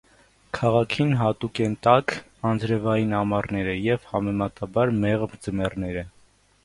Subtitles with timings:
[0.59, 2.13] Քաղաքին հատուկ են տաք,
[2.51, 6.09] անձրևային ամառները և համեմատաբար մեղմ ձմեռները։